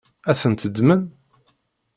[0.29, 1.01] Ad tent-ddmen?